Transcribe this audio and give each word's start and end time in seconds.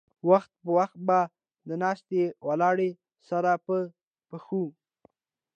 وخت 0.29 0.51
پۀ 0.61 0.67
وخت 0.77 0.95
به 1.07 1.19
د 1.67 1.69
ناستې 1.83 2.21
ولاړې 2.47 2.89
سره 3.29 3.51
پۀ 3.65 3.77
پښو 4.29 4.63